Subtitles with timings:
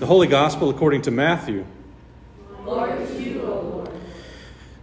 [0.00, 1.66] The Holy Gospel according to Matthew.
[2.64, 3.86] To you.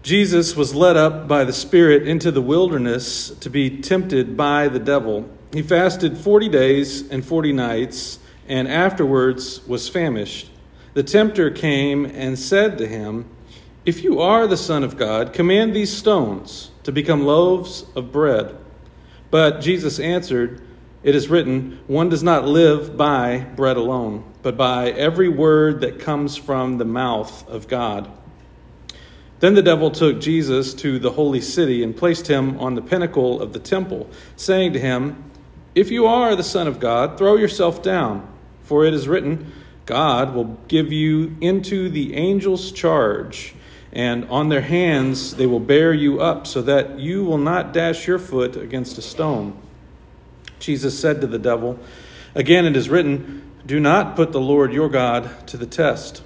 [0.04, 4.78] Jesus was led up by the Spirit into the wilderness to be tempted by the
[4.78, 5.28] devil.
[5.52, 10.52] He fasted 40 days and 40 nights, and afterwards was famished.
[10.94, 13.26] The tempter came and said to him,
[13.86, 18.55] If you are the Son of God, command these stones to become loaves of bread.
[19.31, 20.62] But Jesus answered,
[21.04, 26.00] It is written, One does not live by bread alone but by every word that
[26.00, 28.10] comes from the mouth of God.
[29.41, 33.41] Then the devil took Jesus to the holy city and placed him on the pinnacle
[33.41, 35.22] of the temple, saying to him,
[35.76, 38.26] If you are the Son of God, throw yourself down,
[38.64, 39.52] for it is written,
[39.86, 43.54] God will give you into the angels' charge,
[43.91, 48.08] and on their hands they will bear you up, so that you will not dash
[48.08, 49.60] your foot against a stone.
[50.60, 51.80] Jesus said to the devil,
[52.36, 56.24] Again it is written, do not put the Lord your God to the test.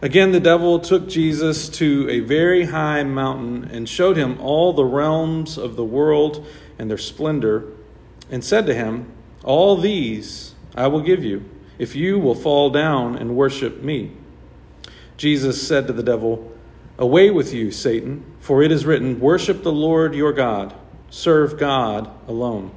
[0.00, 4.84] Again, the devil took Jesus to a very high mountain and showed him all the
[4.84, 6.46] realms of the world
[6.78, 7.66] and their splendor,
[8.30, 9.12] and said to him,
[9.44, 11.44] All these I will give you,
[11.78, 14.12] if you will fall down and worship me.
[15.18, 16.50] Jesus said to the devil,
[16.96, 20.74] Away with you, Satan, for it is written, Worship the Lord your God,
[21.10, 22.72] serve God alone.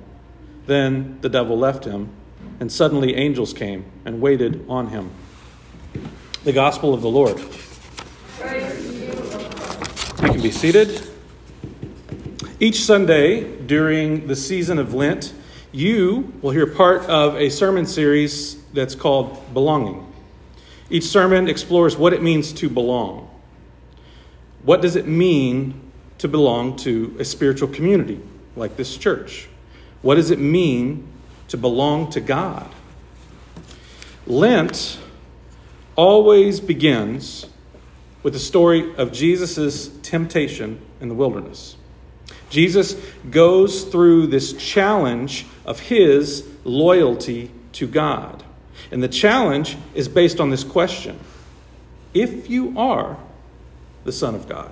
[0.66, 2.10] Then the devil left him
[2.60, 5.12] and suddenly angels came and waited on him.
[6.44, 7.40] The Gospel of the Lord.
[10.22, 11.08] You can be seated.
[12.60, 15.34] Each Sunday during the season of Lent,
[15.72, 20.12] you will hear part of a sermon series that's called Belonging.
[20.90, 23.30] Each sermon explores what it means to belong.
[24.64, 28.22] What does it mean to belong to a spiritual community
[28.56, 29.50] like this church?
[30.06, 31.08] What does it mean
[31.48, 32.70] to belong to God.
[34.28, 35.00] Lent
[35.96, 37.48] always begins
[38.24, 41.78] with the story of Jesus' temptation in the wilderness.
[42.50, 42.96] Jesus
[43.30, 48.44] goes through this challenge of his loyalty to God.
[48.92, 51.20] And the challenge is based on this question
[52.14, 53.18] If you are
[54.04, 54.72] the Son of God,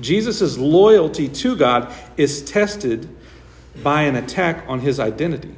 [0.00, 3.08] Jesus' loyalty to God is tested
[3.82, 5.54] by an attack on his identity.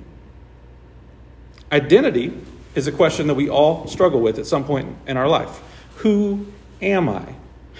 [1.70, 2.32] Identity
[2.74, 5.60] is a question that we all struggle with at some point in our life.
[5.96, 6.46] Who
[6.80, 7.34] am I?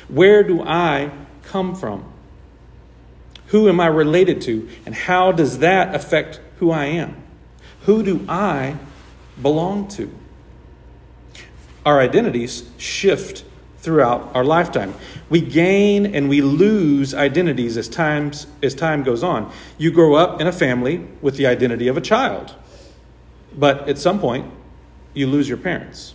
[0.08, 1.10] Where do I
[1.44, 2.04] come from?
[3.48, 4.68] Who am I related to?
[4.86, 7.22] And how does that affect who I am?
[7.82, 8.76] Who do I
[9.40, 10.10] belong to?
[11.84, 13.44] Our identities shift
[13.82, 14.94] throughout our lifetime.
[15.28, 19.52] We gain and we lose identities as times as time goes on.
[19.76, 22.54] You grow up in a family with the identity of a child.
[23.54, 24.50] But at some point,
[25.14, 26.14] you lose your parents.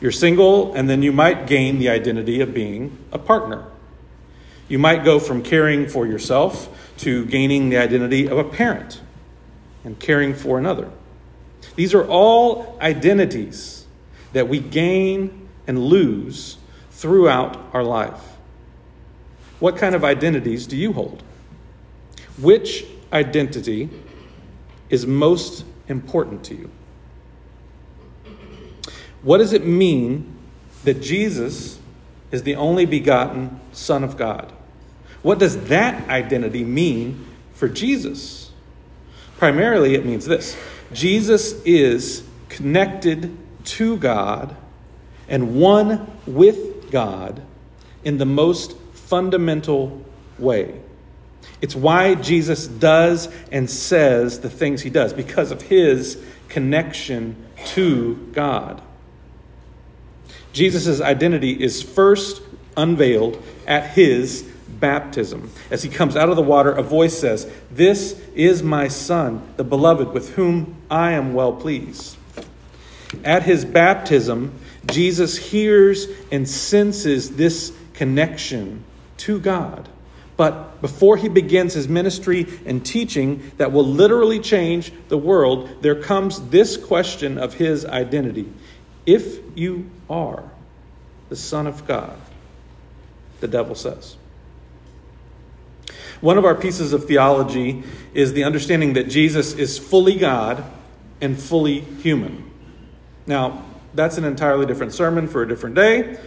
[0.00, 3.66] You're single and then you might gain the identity of being a partner.
[4.68, 6.68] You might go from caring for yourself
[6.98, 9.00] to gaining the identity of a parent
[9.84, 10.90] and caring for another.
[11.74, 13.86] These are all identities
[14.32, 16.58] that we gain and lose
[16.90, 18.20] throughout our life.
[19.58, 21.22] What kind of identities do you hold?
[22.38, 23.88] Which identity
[24.90, 26.70] is most important to you?
[29.22, 30.36] What does it mean
[30.84, 31.78] that Jesus
[32.30, 34.52] is the only begotten Son of God?
[35.22, 38.50] What does that identity mean for Jesus?
[39.38, 40.56] Primarily, it means this
[40.92, 44.56] Jesus is connected to God
[45.28, 47.42] and one with God
[48.04, 50.02] in the most fundamental
[50.38, 50.80] way.
[51.60, 58.16] It's why Jesus does and says the things he does, because of his connection to
[58.32, 58.82] God.
[60.52, 62.42] Jesus' identity is first
[62.76, 65.50] unveiled at his baptism.
[65.70, 69.64] As he comes out of the water, a voice says, This is my Son, the
[69.64, 72.16] beloved, with whom I am well pleased.
[73.24, 78.84] At his baptism, Jesus hears and senses this connection
[79.18, 79.88] to God.
[80.36, 85.94] But before he begins his ministry and teaching that will literally change the world, there
[85.94, 88.50] comes this question of his identity.
[89.06, 90.42] If you are
[91.28, 92.18] the Son of God,
[93.40, 94.16] the devil says.
[96.20, 97.82] One of our pieces of theology
[98.14, 100.64] is the understanding that Jesus is fully God
[101.20, 102.50] and fully human.
[103.26, 103.64] Now,
[103.94, 106.18] that's an entirely different sermon for a different day.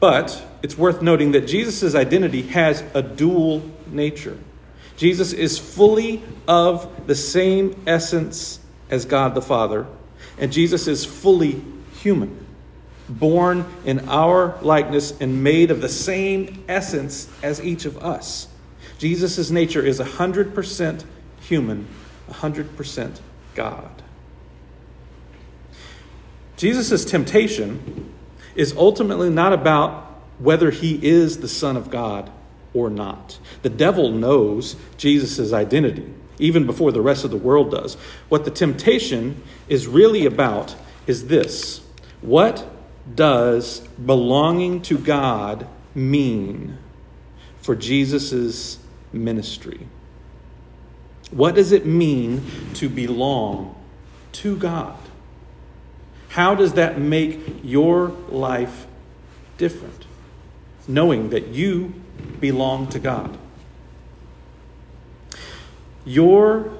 [0.00, 4.36] But it's worth noting that Jesus' identity has a dual nature.
[4.96, 8.60] Jesus is fully of the same essence
[8.90, 9.86] as God the Father,
[10.38, 11.62] And Jesus is fully
[12.00, 12.46] human,
[13.08, 18.48] born in our likeness and made of the same essence as each of us.
[18.98, 21.04] Jesus' nature is 100%
[21.40, 21.86] human,
[22.30, 23.20] 100%
[23.54, 24.01] God.
[26.62, 28.14] Jesus' temptation
[28.54, 32.30] is ultimately not about whether he is the Son of God
[32.72, 33.40] or not.
[33.62, 37.94] The devil knows Jesus' identity even before the rest of the world does.
[38.28, 40.76] What the temptation is really about
[41.08, 41.80] is this
[42.20, 42.64] What
[43.12, 45.66] does belonging to God
[45.96, 46.78] mean
[47.56, 48.78] for Jesus'
[49.12, 49.88] ministry?
[51.32, 52.44] What does it mean
[52.74, 53.74] to belong
[54.34, 55.01] to God?
[56.32, 58.86] How does that make your life
[59.58, 60.06] different?
[60.88, 61.92] Knowing that you
[62.40, 63.36] belong to God.
[66.06, 66.72] Your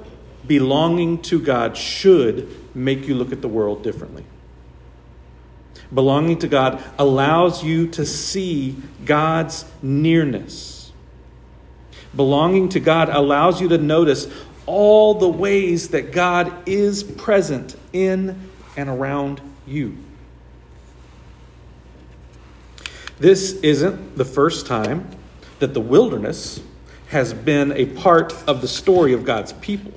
[0.46, 4.24] belonging to God should make you look at the world differently.
[5.92, 10.92] Belonging to God allows you to see God's nearness.
[12.16, 14.28] Belonging to God allows you to notice
[14.64, 19.96] all the ways that God is present in and around you.
[23.18, 25.08] This isn't the first time
[25.58, 26.60] that the wilderness
[27.08, 29.92] has been a part of the story of God's people.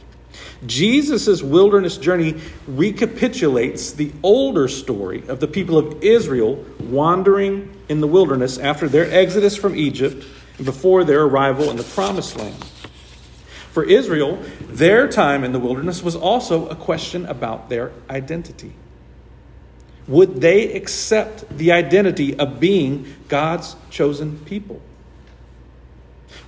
[0.65, 2.35] Jesus' wilderness journey
[2.67, 9.09] recapitulates the older story of the people of Israel wandering in the wilderness after their
[9.11, 10.25] exodus from Egypt
[10.57, 12.63] and before their arrival in the promised land.
[13.75, 18.71] For Israel, their time in the wilderness was also a question about their identity.
[20.07, 24.79] Would they accept the identity of being God's chosen people?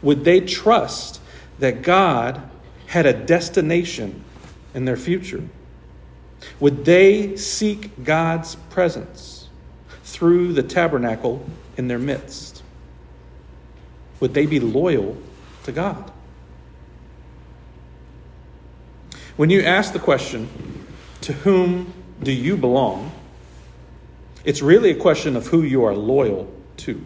[0.02, 1.20] Would they trust
[1.60, 2.50] that God
[2.86, 4.24] had a destination
[4.74, 5.44] in their future?
[6.62, 9.50] Would they seek God's presence
[10.06, 11.46] through the tabernacle
[11.76, 12.64] in their midst?
[14.22, 15.18] Would they be loyal
[15.66, 16.14] to God?
[19.38, 20.50] When you ask the question,
[21.22, 23.12] to whom do you belong?
[24.44, 27.06] It's really a question of who you are loyal to.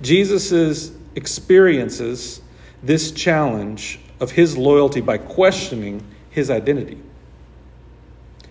[0.00, 2.40] Jesus' experiences
[2.82, 6.98] this challenge of his loyalty by questioning his identity.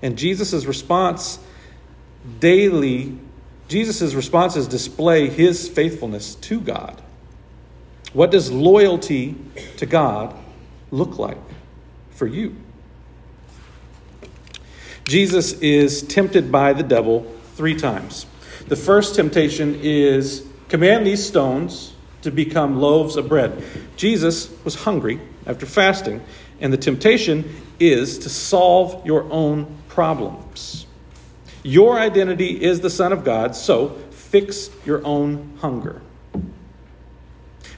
[0.02, 1.40] And Jesus' response
[2.40, 3.18] daily,
[3.68, 7.02] Jesus' responses display his faithfulness to God.
[8.14, 9.36] What does loyalty
[9.78, 10.36] to God
[10.92, 11.38] look like
[12.20, 12.56] for you?
[15.06, 17.22] Jesus is tempted by the devil
[17.56, 18.26] three times.
[18.68, 23.64] The first temptation is command these stones to become loaves of bread.
[23.96, 26.22] Jesus was hungry after fasting,
[26.60, 30.86] and the temptation is to solve your own problems.
[31.64, 36.02] Your identity is the Son of God, so fix your own hunger.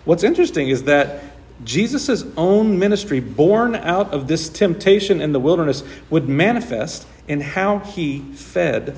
[0.03, 1.30] What's interesting is that
[1.63, 7.79] Jesus' own ministry, born out of this temptation in the wilderness, would manifest in how
[7.79, 8.97] he fed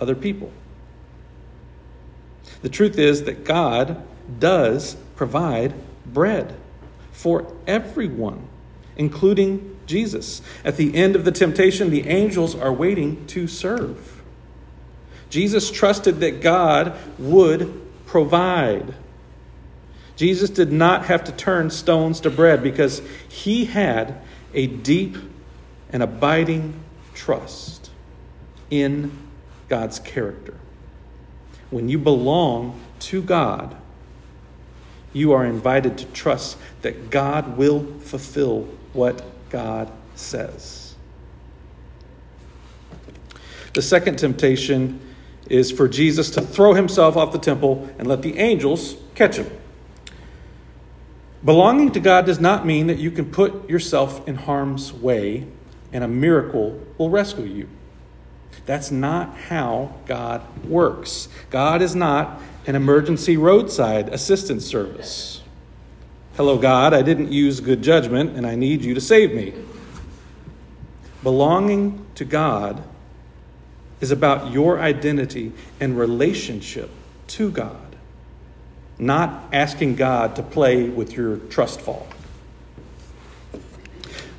[0.00, 0.50] other people.
[2.62, 4.02] The truth is that God
[4.38, 5.74] does provide
[6.04, 6.54] bread
[7.12, 8.46] for everyone,
[8.96, 10.42] including Jesus.
[10.64, 14.22] At the end of the temptation, the angels are waiting to serve.
[15.30, 18.94] Jesus trusted that God would provide.
[20.16, 24.18] Jesus did not have to turn stones to bread because he had
[24.54, 25.16] a deep
[25.90, 26.74] and abiding
[27.14, 27.90] trust
[28.70, 29.16] in
[29.68, 30.54] God's character.
[31.70, 33.76] When you belong to God,
[35.12, 40.94] you are invited to trust that God will fulfill what God says.
[43.74, 45.00] The second temptation
[45.48, 49.50] is for Jesus to throw himself off the temple and let the angels catch him.
[51.46, 55.46] Belonging to God does not mean that you can put yourself in harm's way
[55.92, 57.68] and a miracle will rescue you.
[58.66, 61.28] That's not how God works.
[61.50, 65.40] God is not an emergency roadside assistance service.
[66.36, 69.54] Hello, God, I didn't use good judgment and I need you to save me.
[71.22, 72.82] Belonging to God
[74.00, 76.90] is about your identity and relationship
[77.28, 77.85] to God,
[78.98, 82.06] not asking God to play with your trust fall.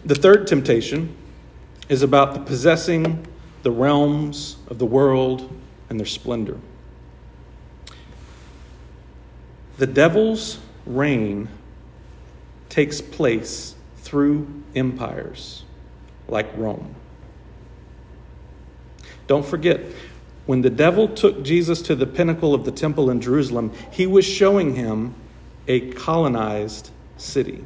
[0.06, 1.16] The third temptation
[1.90, 3.26] is about the possessing
[3.64, 5.52] the realms of the world
[5.90, 6.58] and their splendor.
[9.78, 11.50] The devil's reign
[12.70, 15.64] takes place through empires
[16.28, 16.96] like Rome.
[19.28, 19.82] Don't forget,
[20.48, 24.26] when the devil took Jesus to the pinnacle of the temple in Jerusalem, he was
[24.26, 25.14] showing him
[25.68, 27.64] a colonized city.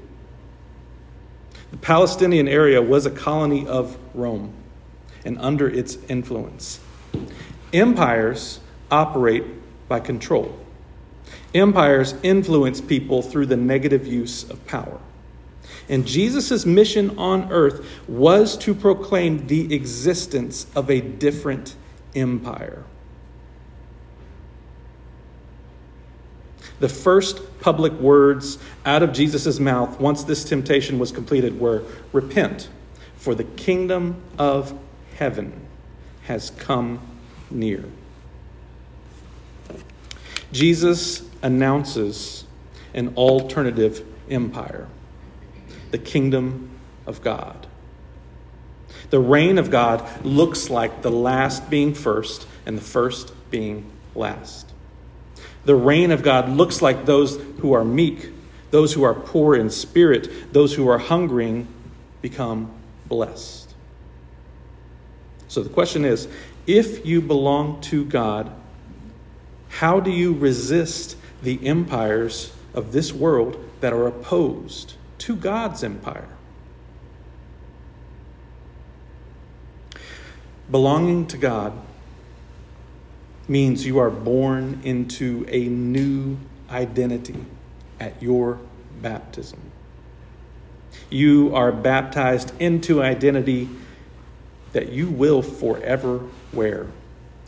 [1.70, 4.52] The Palestinian area was a colony of Rome
[5.24, 6.80] and under its influence.
[7.72, 8.60] Empires
[8.90, 9.46] operate
[9.88, 10.58] by control.
[11.54, 15.00] Empires influence people through the negative use of power.
[15.88, 21.76] And Jesus' mission on earth was to proclaim the existence of a different
[22.15, 22.84] empire.
[26.80, 32.70] The first public words out of Jesus' mouth once this temptation was completed were Repent,
[33.15, 34.77] for the kingdom of
[35.15, 35.68] heaven
[36.24, 37.00] has come
[37.51, 37.84] near.
[40.51, 42.46] Jesus announces
[42.94, 44.88] an alternative empire,
[45.91, 46.70] the kingdom
[47.06, 47.68] of God.
[49.10, 54.72] The reign of God looks like the last being first and the first being last.
[55.66, 58.32] The reign of God looks like those who are meek,
[58.72, 61.68] those who are poor in spirit, those who are hungering
[62.22, 62.72] become
[63.08, 63.74] blessed.
[65.48, 66.28] So the question is
[66.66, 68.52] if you belong to God,
[69.70, 76.28] how do you resist the empires of this world that are opposed to God's empire?
[80.72, 81.74] Belonging to God
[83.48, 86.38] means you are born into a new
[86.70, 87.46] identity
[88.00, 88.60] at your
[89.01, 89.60] baptism.
[91.10, 93.70] You are baptized into identity
[94.72, 96.22] that you will forever
[96.54, 96.88] wear,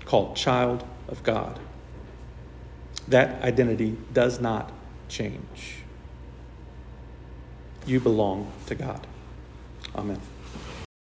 [0.03, 1.59] called child of God.
[3.07, 4.71] That identity does not
[5.07, 5.77] change.
[7.85, 9.07] You belong to God.
[9.95, 10.19] Amen.